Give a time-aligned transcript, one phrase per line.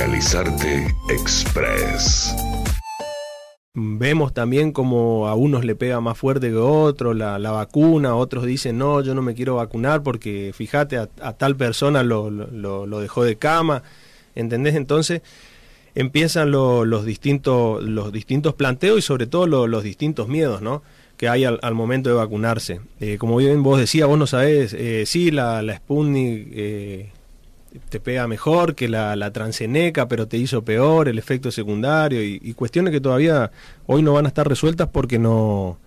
[0.00, 2.34] Legalizarte Express.
[3.74, 8.46] Vemos también como a unos le pega más fuerte que a otros la, vacuna, otros
[8.46, 13.24] dicen no, yo no me quiero vacunar porque fíjate, a, tal persona lo, lo, dejó
[13.24, 13.82] de cama,
[14.34, 14.74] ¿entendés?
[14.74, 15.20] Entonces
[15.94, 20.82] empiezan los, distintos, los distintos planteos y sobre todo los distintos miedos, ¿no?
[21.18, 22.80] que hay al, momento de vacunarse.
[23.00, 27.12] Eh, como bien vos decías, vos no sabés, eh, sí, la, la Sputnik eh,
[27.88, 32.52] te pega mejor que la, la Transeneca, pero te hizo peor el efecto secundario y,
[32.54, 33.50] cuestiones que todavía
[33.86, 35.78] hoy no van a estar resueltas porque no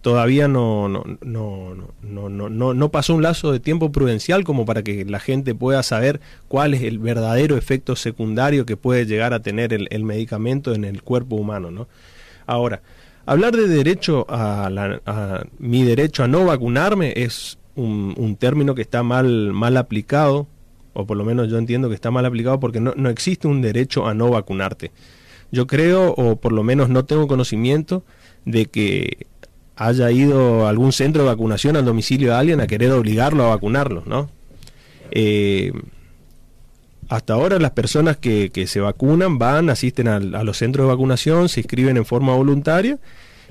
[0.00, 4.82] todavía no no, no, no, no, no pasó un lazo de tiempo prudencial como para
[4.82, 9.40] que la gente pueda saber cuál es el verdadero efecto secundario que puede llegar a
[9.40, 11.70] tener el, el medicamento en el cuerpo humano.
[11.70, 11.88] ¿no?
[12.46, 12.80] Ahora,
[13.30, 19.52] Hablar de derecho a, mi derecho a no vacunarme es un, término que está mal,
[19.52, 20.48] mal aplicado,
[20.92, 24.06] o por lo menos yo entiendo que está mal aplicado porque no, existe un derecho
[24.06, 24.90] a no vacunarte.
[25.52, 28.04] Yo creo, o por lo menos no tengo conocimiento,
[28.44, 29.26] de que
[29.76, 33.48] haya ido a algún centro de vacunación al domicilio de alguien a querer obligarlo a
[33.48, 34.30] vacunarlo, ¿no?
[35.10, 35.72] Eh,
[37.08, 41.60] hasta ahora las personas que, se vacunan van, asisten a, los centros de vacunación, se
[41.60, 42.98] inscriben en forma voluntaria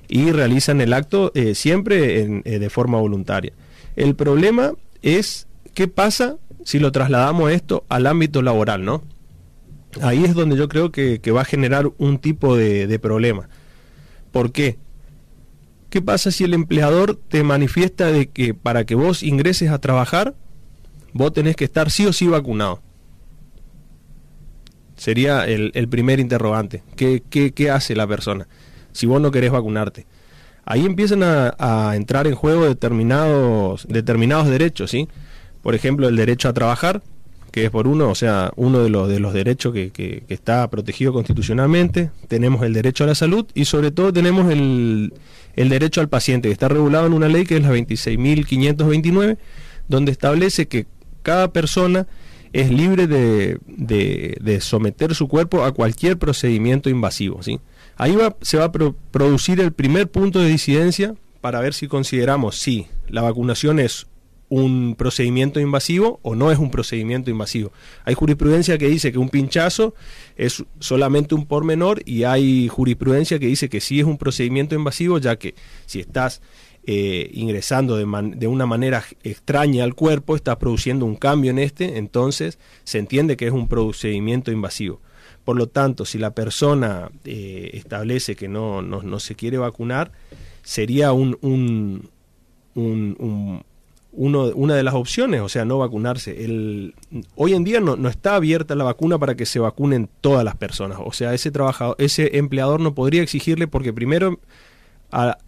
[0.07, 3.51] y realizan el acto eh, siempre eh, de forma voluntaria.
[3.97, 9.03] El problema es qué pasa si lo trasladamos esto al ámbito laboral, ¿no?
[10.01, 13.49] Ahí es donde yo creo que, va a generar un tipo de, de problema.
[14.31, 14.77] ¿Por qué?
[15.89, 20.35] ¿Qué pasa si el empleador te manifiesta de que para que vos ingreses a trabajar,
[21.13, 22.81] vos tenés que estar sí o sí vacunado?
[24.95, 26.83] Sería el, primer interrogante.
[26.95, 28.47] ¿Qué, ¿Qué, hace la persona
[28.91, 30.05] si vos no querés vacunarte?
[30.65, 35.07] Ahí empiezan a, entrar en juego determinados, determinados derechos, ¿sí?
[35.61, 37.01] Por ejemplo, el derecho a trabajar,
[37.51, 40.69] que es por uno, o sea, uno de los, de los derechos que, que, está
[40.69, 42.11] protegido constitucionalmente.
[42.27, 45.13] Tenemos el derecho a la salud y sobre todo tenemos el,
[45.55, 49.37] el derecho al paciente, que está regulado en una ley que es la 26.529,
[49.87, 50.85] donde establece que
[51.23, 52.07] cada persona
[52.53, 57.43] es libre de, de, someter su cuerpo a cualquier procedimiento invasivo.
[57.43, 57.59] ¿sí?
[57.95, 62.57] Ahí va, se va a producir el primer punto de disidencia para ver si consideramos
[62.57, 64.07] si la vacunación es
[64.49, 67.71] un procedimiento invasivo o no es un procedimiento invasivo.
[68.03, 69.93] Hay jurisprudencia que dice que un pinchazo
[70.35, 75.19] es solamente un pormenor y hay jurisprudencia que dice que sí es un procedimiento invasivo,
[75.19, 75.55] ya que
[75.85, 76.41] si estás
[76.91, 82.57] eh, ingresando de, una manera extraña al cuerpo, está produciendo un cambio en este, entonces
[82.83, 84.99] se entiende que es un procedimiento invasivo.
[85.45, 90.11] Por lo tanto, si la persona eh, establece que no, no, se quiere vacunar,
[90.63, 92.09] sería un, un,
[92.73, 93.63] un,
[94.19, 96.43] uno, una de las opciones, o sea, no vacunarse.
[96.43, 96.93] El,
[97.35, 100.57] hoy en día no, no, está abierta la vacuna para que se vacunen todas las
[100.57, 100.97] personas.
[101.01, 104.41] O sea, ese trabajador, ese empleador no podría exigirle porque primero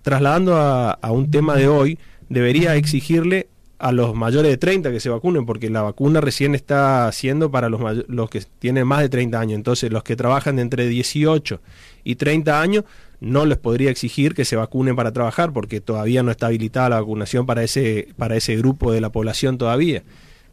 [0.02, 2.00] trasladando a, un tema de hoy,
[2.30, 3.50] debería exigirle
[3.82, 7.68] a los mayores de 30 que se vacunen, porque la vacuna recién está haciendo para
[7.68, 9.56] los, los que tienen más de 30 años.
[9.56, 11.60] Entonces, los que trabajan de entre 18
[12.04, 12.84] y 30 años,
[13.20, 17.00] no les podría exigir que se vacunen para trabajar, porque todavía no está habilitada la
[17.00, 20.04] vacunación para ese, para ese grupo de la población todavía.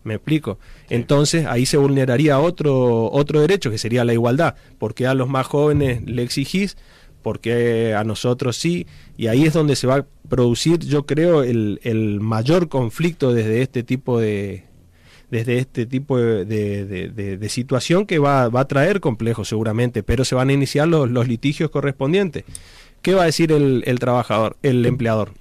[0.04, 0.58] ¿Me explico?
[0.88, 5.46] Entonces ahí se vulneraría otro, otro derecho, que sería la igualdad, porque a los más
[5.46, 6.76] jóvenes le exigís
[7.28, 8.86] porque a nosotros sí,
[9.18, 13.82] y ahí es donde se va a producir, yo creo, el, mayor conflicto desde este
[13.82, 14.64] tipo de
[15.30, 20.54] desde este tipo de, situación que va, a traer complejo seguramente, pero se van a
[20.54, 22.44] iniciar los, litigios correspondientes.
[23.02, 25.34] ¿Qué va a decir el, trabajador, el empleador?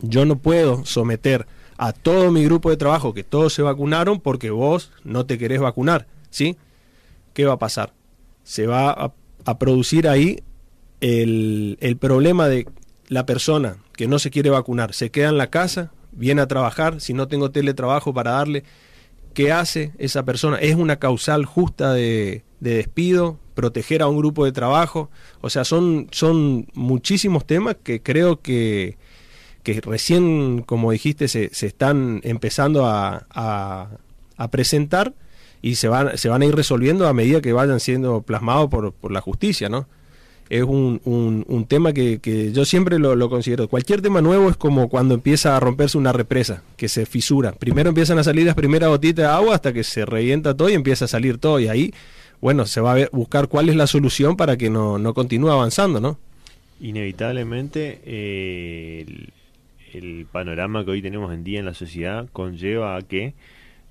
[0.00, 1.46] Yo no puedo someter
[1.78, 5.60] a todo mi grupo de trabajo que todos se vacunaron porque vos no te querés
[5.60, 6.56] vacunar, ¿sí?
[7.32, 7.92] ¿Qué va a pasar?
[8.42, 9.12] Se va
[9.44, 10.42] a producir ahí
[11.00, 12.66] el, el problema de
[13.08, 17.00] la persona que no se quiere vacunar, se queda en la casa, viene a trabajar,
[17.00, 18.64] si no tengo teletrabajo para darle,
[19.34, 20.56] ¿qué hace esa persona?
[20.56, 23.38] ¿Es una causal justa de, despido?
[23.54, 25.10] ¿Proteger a un grupo de trabajo?
[25.40, 28.96] O sea, son, son muchísimos temas que creo que,
[29.62, 33.88] que recién, como dijiste, se, se están empezando a, a,
[34.36, 35.14] a, presentar
[35.62, 38.92] y se van, se van a ir resolviendo a medida que vayan siendo plasmados por,
[38.92, 39.86] por la justicia, ¿no?
[40.48, 43.68] Es un, un, tema que, que, yo siempre lo, lo, considero.
[43.68, 47.52] Cualquier tema nuevo es como cuando empieza a romperse una represa, que se fisura.
[47.52, 50.74] Primero empiezan a salir las primeras gotitas de agua hasta que se revienta todo y
[50.74, 51.58] empieza a salir todo.
[51.58, 51.92] Y ahí,
[52.40, 55.50] bueno, se va a ver, buscar cuál es la solución para que no, no continúe
[55.50, 56.18] avanzando, ¿no?
[56.80, 59.32] Inevitablemente, eh, el,
[59.94, 63.34] el panorama que hoy tenemos en día en la sociedad conlleva a que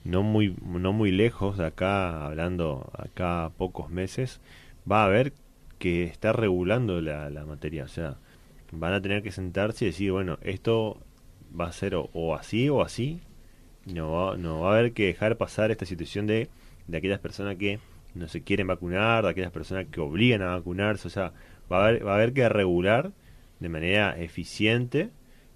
[0.05, 4.39] no muy, no muy lejos de acá, hablando acá pocos meses,
[4.89, 5.33] va a haber
[5.77, 7.83] que estar regulando la, la materia.
[7.83, 8.17] O sea,
[8.71, 10.97] van a tener que sentarse y decir, bueno, esto
[11.59, 13.21] va a ser o, así o así.
[13.85, 16.49] No va, no va a haber que dejar pasar esta situación de,
[16.87, 17.79] de aquellas personas que
[18.15, 21.07] no se quieren vacunar, de aquellas personas que obligan a vacunarse.
[21.07, 21.33] O sea,
[21.71, 23.11] va a haber, va a haber que regular
[23.59, 25.09] de manera eficiente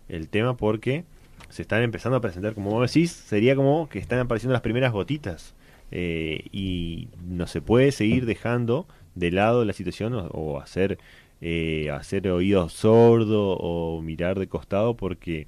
[0.08, 1.06] el tema porque
[1.50, 4.92] se están empezando a presentar, como vos decís, sería como que están apareciendo las primeras
[4.92, 5.56] gotitas.
[5.92, 8.88] Eh, y no se puede seguir dejando
[9.20, 10.98] de lado la situación o, hacer,
[11.42, 15.48] eh, hacer oídos sordos o mirar de costado porque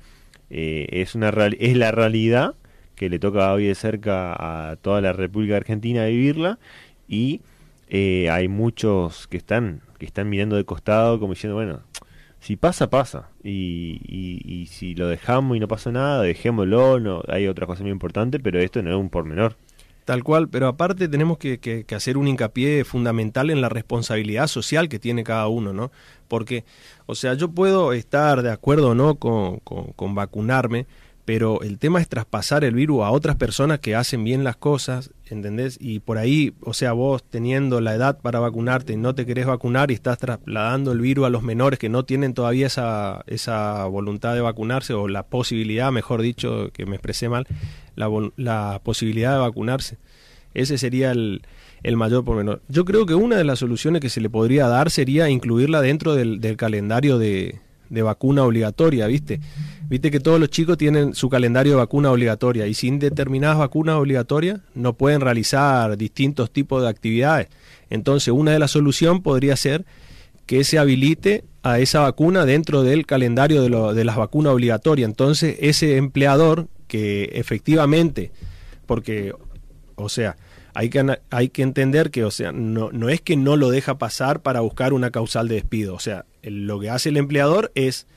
[0.49, 2.55] eh, es, una es la realidad
[2.95, 6.59] que le toca hoy de cerca a toda la República Argentina vivirla
[7.07, 7.41] y
[8.29, 11.81] hay muchos que están que están mirando de costado como diciendo bueno
[12.41, 13.29] si pasa, pasa.
[13.43, 16.99] Y, y, si lo dejamos y no pasa nada, dejémoslo.
[16.99, 19.55] No, hay otra cosa muy importante, pero esto no es un pormenor.
[20.11, 24.89] Tal cual, pero aparte tenemos que, que, hacer un hincapié fundamental en la responsabilidad social
[24.89, 25.89] que tiene cada uno, ¿no?
[26.27, 26.65] Porque,
[27.05, 30.85] o sea, yo puedo estar de acuerdo o no con, con vacunarme,
[31.33, 35.11] pero el tema es traspasar el virus a otras personas que hacen bien las cosas,
[35.29, 35.77] ¿entendés?
[35.79, 39.45] Y por ahí, o sea, vos teniendo la edad para vacunarte y no te querés
[39.45, 43.85] vacunar y estás trasladando el virus a los menores que no tienen todavía esa, esa
[43.85, 47.47] voluntad de vacunarse o la posibilidad, mejor dicho, que me expresé mal,
[47.95, 49.99] la, la posibilidad de vacunarse.
[50.53, 51.43] Ese sería el,
[51.81, 52.61] el mayor pormenor.
[52.67, 56.13] Yo creo que una de las soluciones que se le podría dar sería incluirla dentro
[56.13, 59.39] del, del calendario de, de vacuna obligatoria, ¿viste?
[59.89, 63.97] Viste que todos los chicos tienen su calendario de vacuna obligatoria y sin determinadas vacunas
[63.97, 67.49] obligatorias no pueden realizar distintos tipos de actividades.
[67.89, 69.85] Entonces, una de las soluciones podría ser
[70.45, 75.09] que se habilite a esa vacuna dentro del calendario de, de las vacunas obligatorias.
[75.09, 78.31] Entonces, ese empleador que efectivamente,
[78.85, 79.33] porque,
[79.95, 80.37] o sea,
[80.73, 83.97] hay que, hay que entender que, o sea, no, no es que no lo deja
[83.97, 85.93] pasar para buscar una causal de despido.
[85.95, 88.07] O sea, lo que hace el empleador es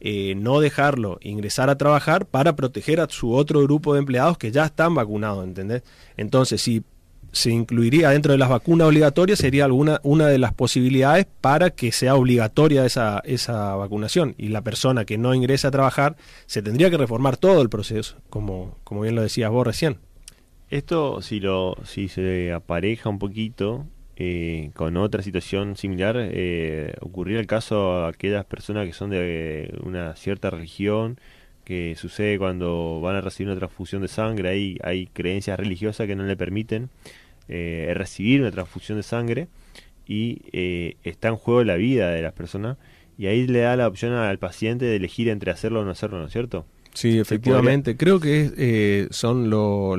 [0.00, 4.50] eh, no dejarlo ingresar a trabajar para proteger a su otro grupo de empleados que
[4.50, 5.82] ya están vacunados, ¿entendés?
[6.16, 6.82] Entonces, si
[7.32, 11.92] se incluiría dentro de las vacunas obligatorias, sería alguna una de las posibilidades para que
[11.92, 14.34] sea obligatoria esa, esa vacunación.
[14.38, 16.16] Y la persona que no ingresa a trabajar,
[16.46, 19.98] se tendría que reformar todo el proceso, como, como bien lo decías vos recién.
[20.70, 23.86] Esto, si, lo, si se apareja un poquito
[24.22, 26.92] eh, con otra situación similar, eh,
[27.26, 31.18] el caso a aquellas personas que son de una cierta religión,
[31.64, 36.16] que sucede cuando van a recibir una transfusión de sangre, hay, hay creencias religiosas que
[36.16, 36.90] no le permiten
[37.48, 39.48] eh, recibir una transfusión de sangre
[40.06, 42.76] y eh, está en juego la vida de las personas
[43.16, 46.18] y ahí le da la opción al paciente de elegir entre hacerlo o no hacerlo,
[46.18, 46.66] ¿no es cierto?
[46.92, 47.96] Sí, efectivamente.
[47.96, 49.50] Creo que eh, son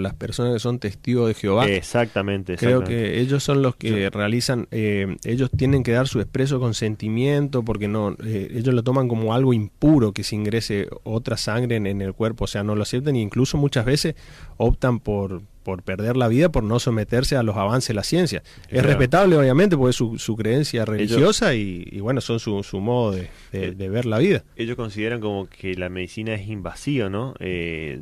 [0.01, 1.67] las personas que son testigos de Jehová.
[1.67, 2.57] Exactamente.
[2.57, 7.63] Creo que ellos son los que realizan, eh, ellos tienen que dar su expreso consentimiento
[7.63, 11.87] porque no, eh, ellos lo toman como algo impuro que se ingrese otra sangre en,
[11.87, 14.15] en el cuerpo, o sea, no lo aceptan e incluso muchas veces
[14.57, 18.43] optan por, por perder la vida por no someterse a los avances de la ciencia.
[18.69, 23.11] Es respetable, obviamente, porque es su, su creencia religiosa y, bueno, son su, su modo
[23.11, 24.43] de, de, ver la vida.
[24.55, 27.33] Ellos consideran como que la medicina es invasiva, ¿no?
[27.39, 27.99] Eh,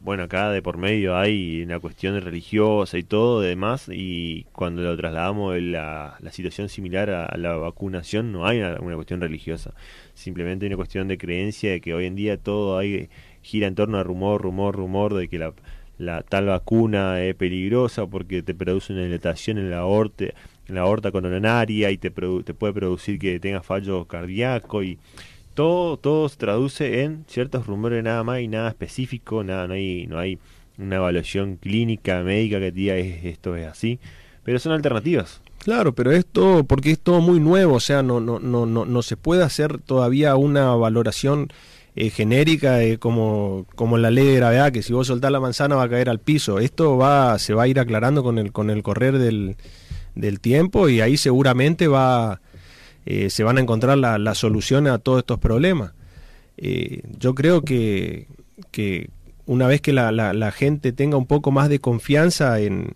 [0.00, 4.96] bueno, acá de por medio hay una cuestión religiosa y todo, demás, y cuando lo
[4.96, 9.74] trasladamos la, la situación similar a, la vacunación, no hay una, una, cuestión religiosa.
[10.14, 13.10] Simplemente hay una cuestión de creencia de que hoy en día todo hay,
[13.42, 15.52] gira en torno a rumor, rumor, rumor, de que la
[16.02, 20.82] la tal vacuna es peligrosa porque te produce una dilatación en la aorta, en la
[20.82, 24.98] aorta coronaria y te, te puede producir que tengas fallo cardíaco y
[25.54, 30.06] todo todo se traduce en ciertos rumores nada más y nada específico, nada no hay
[30.06, 30.38] no hay
[30.78, 33.98] una evaluación clínica médica que diga esto es así,
[34.42, 35.40] pero son alternativas.
[35.58, 39.02] Claro, pero esto porque es todo muy nuevo, o sea, no no no no no
[39.02, 41.48] se puede hacer todavía una valoración
[41.94, 45.76] eh, genérica eh, como, como la ley de gravedad, que si vos soltás la manzana
[45.76, 46.58] va a caer al piso.
[46.58, 49.56] Esto va, se va a ir aclarando con el, con el correr del,
[50.14, 52.40] del tiempo y ahí seguramente va,
[53.04, 55.92] eh, se van a encontrar las la soluciones a todos estos problemas.
[57.18, 58.26] yo creo que,
[58.70, 59.10] que
[59.44, 62.94] una vez que la, la, la, gente tenga un poco más de confianza en,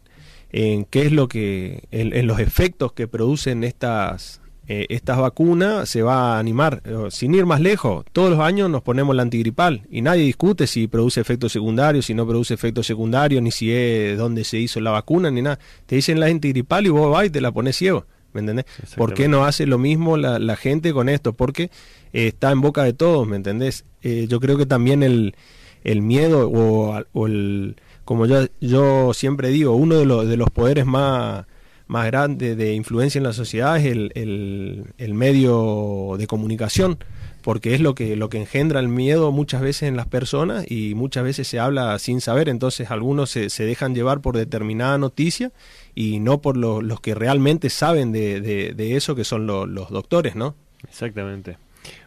[0.52, 6.02] en qué es lo que, en los efectos que producen estas eh, estas vacunas se
[6.02, 6.82] va a animar.
[6.84, 10.66] Eh, sin ir más lejos, todos los años nos ponemos la antigripal y nadie discute
[10.66, 14.80] si produce efectos secundarios, si no produce efectos secundarios, ni si es dónde se hizo
[14.80, 15.58] la vacuna, ni nada.
[15.86, 18.06] Te dicen la antigripal y vos vas y te la pones ciego.
[18.32, 18.66] ¿Me entendés?
[18.96, 21.32] ¿Por qué no hace lo mismo la, gente con esto?
[21.32, 21.70] Porque
[22.12, 23.84] eh, está en boca de todos, ¿me entendés?
[24.02, 25.34] yo creo que también el,
[25.82, 30.48] el miedo o, o el como yo, yo siempre digo, uno de, los de los
[30.50, 31.44] poderes más,
[31.86, 36.98] más grandes de influencia en la sociedad es el, el, el medio de comunicación
[37.46, 40.96] porque es lo que, lo que engendra el miedo muchas veces en las personas y
[40.96, 45.52] muchas veces se habla sin saber, entonces algunos se, se dejan llevar por determinada noticia
[45.94, 49.90] y no por lo, los que realmente saben de, de, eso, que son lo, los
[49.90, 50.56] doctores, ¿no?
[50.88, 51.56] Exactamente.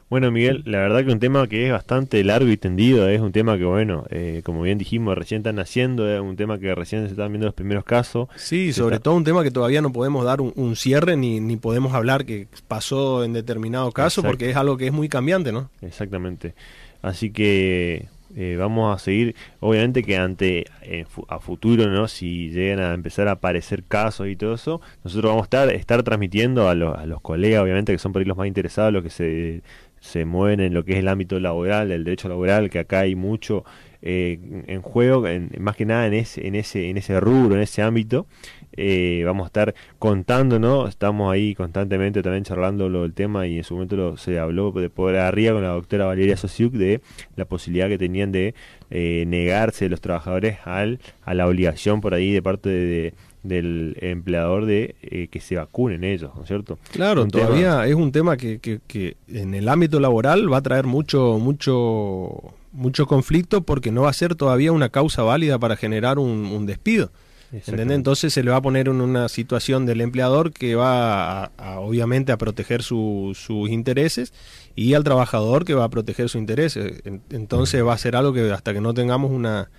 [0.09, 3.31] Bueno, Miguel, la verdad que un tema que es bastante largo y tendido, es un
[3.31, 7.05] tema que, bueno, eh, como bien dijimos, recién están naciendo, es un tema que recién
[7.05, 8.27] se están viendo los primeros casos.
[8.35, 9.03] Sí, sobre está...
[9.03, 12.25] todo un tema que todavía no podemos dar un, un cierre ni, ni, podemos hablar
[12.25, 14.29] que pasó en determinado caso, Exacto.
[14.29, 15.69] porque es algo que es muy cambiante, ¿no?
[15.81, 16.55] Exactamente.
[17.03, 22.07] Así que eh, vamos a seguir, obviamente que ante eh, a futuro, ¿no?
[22.07, 26.03] Si llegan a empezar a aparecer casos y todo eso, nosotros vamos a estar, estar
[26.03, 29.03] transmitiendo a, lo, a los colegas, obviamente que son por ahí los más interesados, los
[29.03, 29.61] que se
[29.99, 33.15] se mueven en lo que es el ámbito laboral, el derecho laboral, que acá hay
[33.15, 33.63] mucho
[34.01, 37.61] eh, en juego, en, más que nada en ese, en ese, en ese rubro, en
[37.61, 38.27] ese ámbito.
[38.73, 40.87] Eh, vamos a estar contando, ¿no?
[40.87, 44.89] Estamos ahí constantemente también charlando lo tema y en su momento lo, se habló de
[44.89, 47.01] poder arriba con la doctora Valeria Sosiuk de
[47.35, 48.55] la posibilidad que tenían de
[48.89, 54.65] eh, negarse los trabajadores al, a la obligación por ahí de parte de del empleador
[54.65, 56.77] de eh, que se vacunen ellos, ¿no es cierto?
[56.91, 57.87] Claro, un todavía tema...
[57.87, 62.53] es un tema que, que, que, en el ámbito laboral va a traer mucho, mucho,
[62.71, 66.65] mucho conflicto porque no va a ser todavía una causa válida para generar un, un
[66.65, 67.11] despido.
[67.51, 67.95] ¿Entendés?
[67.95, 71.79] Entonces se le va a poner en una situación del empleador que va a, a,
[71.79, 74.33] obviamente a proteger su, sus intereses
[74.75, 77.01] y al trabajador que va a proteger sus intereses.
[77.31, 79.71] Entonces va a ser algo que hasta que no tengamos una,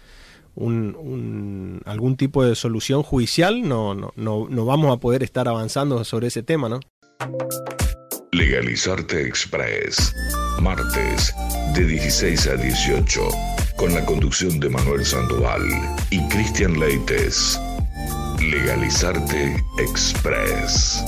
[0.61, 6.05] un, algún tipo de solución judicial, no, no, no, no vamos a poder estar avanzando
[6.05, 6.81] sobre ese tema, ¿no?
[8.33, 10.15] Legalizarte Express,
[10.61, 11.35] martes
[11.75, 13.21] de 16 a 18,
[13.77, 15.63] con la conducción de Manuel Sandoval
[16.11, 17.59] y Cristian Leites.
[18.41, 21.03] Legalizarte Express.